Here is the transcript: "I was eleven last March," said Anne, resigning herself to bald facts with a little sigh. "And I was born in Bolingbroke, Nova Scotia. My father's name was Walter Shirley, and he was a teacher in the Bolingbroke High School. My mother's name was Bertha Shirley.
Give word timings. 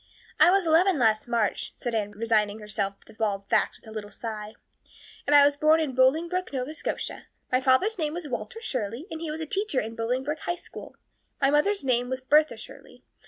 "I 0.39 0.49
was 0.49 0.65
eleven 0.65 0.97
last 0.97 1.27
March," 1.27 1.73
said 1.75 1.93
Anne, 1.93 2.13
resigning 2.13 2.57
herself 2.57 3.01
to 3.05 3.13
bald 3.13 3.47
facts 3.51 3.79
with 3.79 3.87
a 3.87 3.91
little 3.91 4.09
sigh. 4.09 4.55
"And 5.27 5.35
I 5.35 5.45
was 5.45 5.55
born 5.55 5.79
in 5.79 5.93
Bolingbroke, 5.93 6.51
Nova 6.51 6.73
Scotia. 6.73 7.27
My 7.51 7.61
father's 7.61 7.99
name 7.99 8.15
was 8.15 8.27
Walter 8.27 8.59
Shirley, 8.61 9.05
and 9.11 9.21
he 9.21 9.29
was 9.29 9.41
a 9.41 9.45
teacher 9.45 9.79
in 9.79 9.91
the 9.91 9.97
Bolingbroke 9.97 10.39
High 10.39 10.55
School. 10.55 10.95
My 11.39 11.51
mother's 11.51 11.83
name 11.83 12.09
was 12.09 12.19
Bertha 12.19 12.57
Shirley. 12.57 13.03